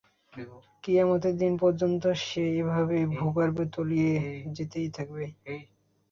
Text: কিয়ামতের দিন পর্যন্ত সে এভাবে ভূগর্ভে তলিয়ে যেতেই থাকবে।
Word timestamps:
কিয়ামতের 0.83 1.35
দিন 1.37 1.53
পর্যন্ত 1.61 2.03
সে 2.23 2.43
এভাবে 2.55 2.97
ভূগর্ভে 3.15 3.65
তলিয়ে 3.73 4.11
যেতেই 4.55 4.89
থাকবে। 4.97 5.25